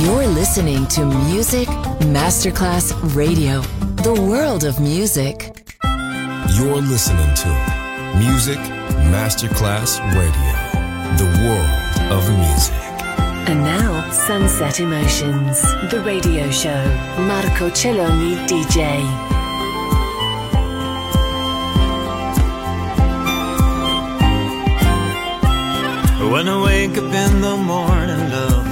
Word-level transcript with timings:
You're 0.00 0.26
listening 0.26 0.86
to 0.88 1.04
Music 1.04 1.68
Masterclass 2.16 2.92
Radio, 3.14 3.60
the 4.02 4.14
world 4.20 4.64
of 4.64 4.80
music. 4.80 5.54
You're 6.56 6.80
listening 6.80 7.34
to 7.42 7.48
Music 8.18 8.58
Masterclass 9.12 10.00
Radio, 10.16 10.52
the 11.18 11.28
world 11.44 12.12
of 12.12 12.26
music. 12.38 12.74
And 13.48 13.60
now, 13.60 14.10
Sunset 14.10 14.80
Emotions, 14.80 15.60
the 15.90 16.00
radio 16.04 16.50
show. 16.50 16.84
Marco 17.28 17.68
Celloni, 17.68 18.36
DJ. 18.48 19.32
When 26.32 26.48
I 26.48 26.62
wake 26.64 26.96
up 26.96 27.12
in 27.12 27.40
the 27.42 27.56
morning, 27.58 28.30
love, 28.30 28.71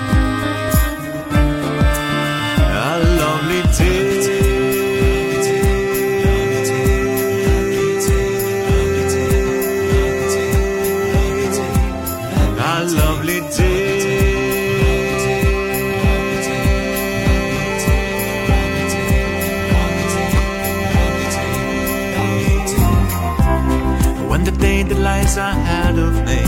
that 25.35 25.37
lies 25.37 25.37
ahead 25.37 25.97
of 25.97 26.13
me 26.25 26.41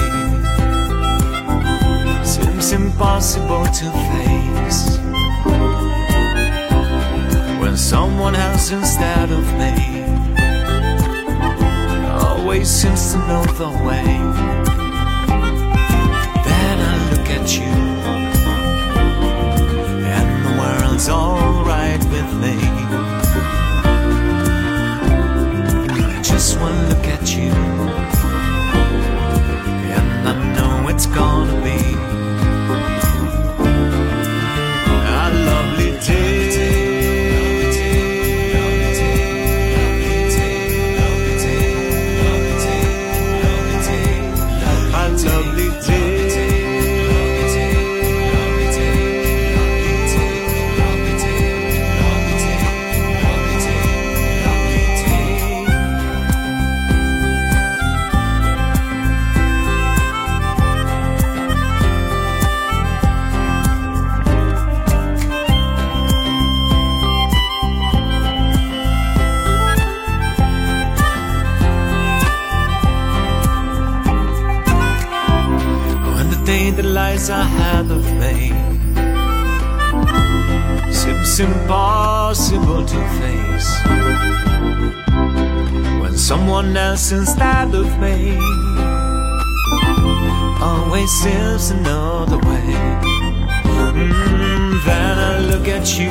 seems 2.25 2.71
impossible 2.71 3.65
to 3.65 3.91
face. 4.11 4.97
When 7.59 7.77
someone 7.77 8.35
else 8.35 8.71
instead 8.71 9.31
of 9.31 9.45
me 9.53 10.03
always 12.11 12.69
seems 12.69 13.11
to 13.13 13.17
know 13.19 13.45
the 13.45 13.69
way. 13.87 14.05
Then 16.45 16.79
I 16.91 16.95
look 17.11 17.29
at 17.29 17.57
you, 17.57 17.73
and 20.17 20.45
the 20.45 20.51
world's 20.61 21.09
alright 21.09 22.03
with 22.05 22.33
me. 22.41 22.62
That 77.13 77.19
lies 77.19 77.29
ahead 77.29 77.91
of 77.91 78.05
me 78.19 78.51
seems 80.91 81.39
impossible 81.39 82.85
to 82.85 83.07
face. 83.19 83.69
When 86.01 86.17
someone 86.17 86.75
else 86.77 87.11
instead 87.11 87.75
of 87.75 87.99
me 87.99 88.37
always 90.61 91.11
seems 91.11 91.71
another 91.71 92.37
way. 92.37 92.75
Mm, 93.93 94.83
then 94.85 95.17
I 95.17 95.39
look 95.39 95.67
at 95.67 95.97
you, 95.99 96.09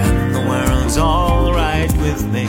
and 0.00 0.34
the 0.34 0.40
world's 0.48 0.96
alright 0.98 1.92
with 1.98 2.24
me. 2.32 2.46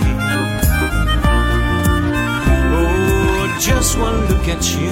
Oh, 2.78 3.58
just 3.60 3.98
one 3.98 4.28
look 4.28 4.48
at 4.48 4.64
you, 4.76 4.92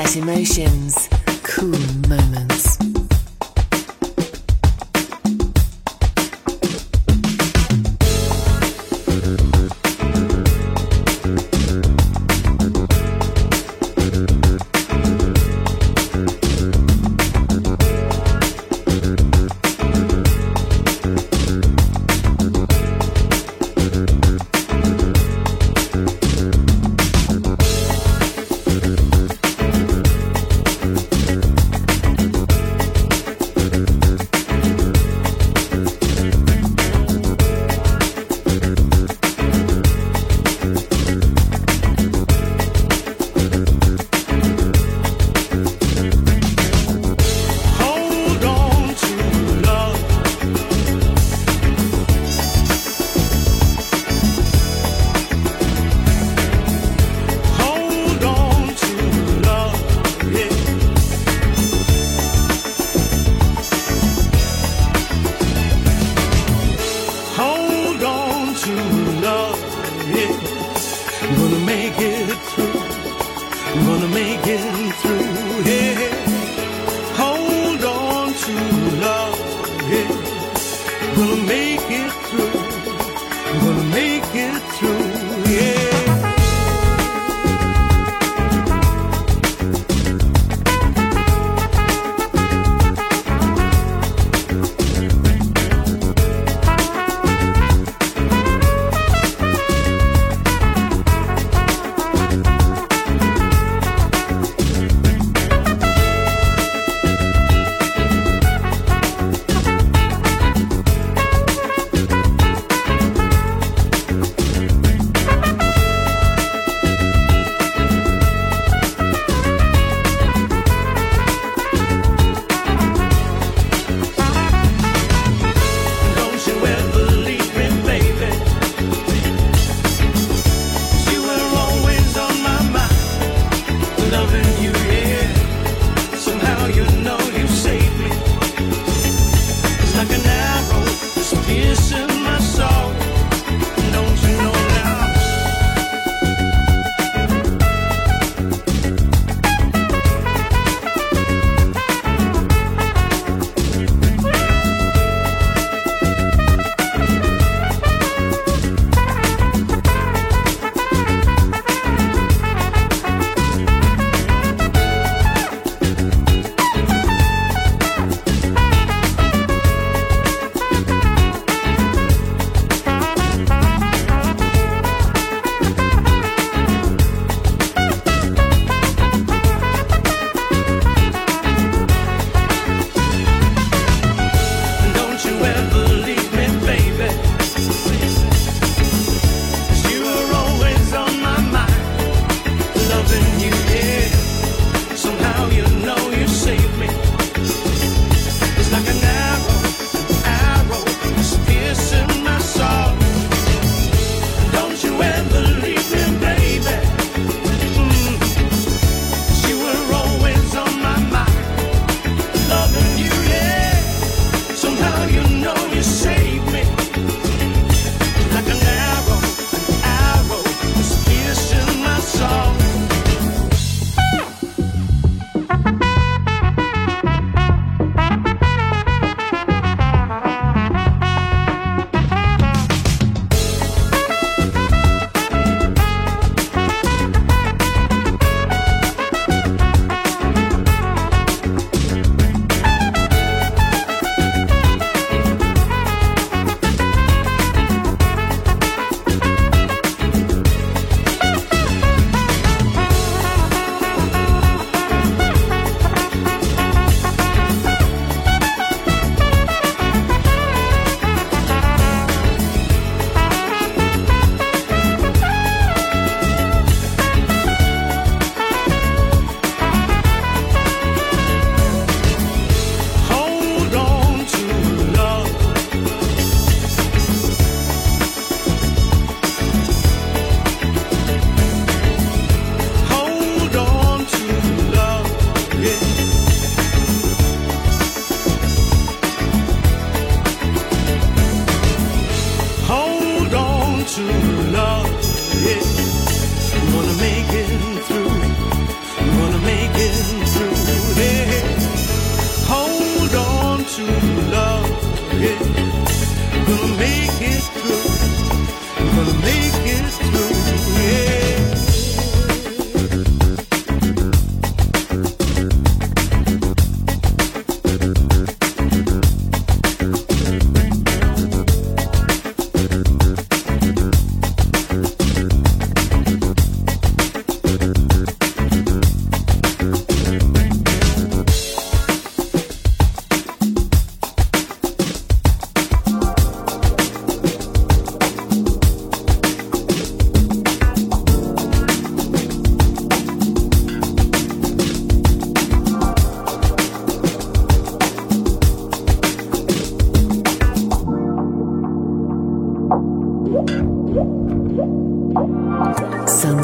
Sunset 0.00 0.22
Emotions, 0.22 0.99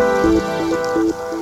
啊。 0.00 1.37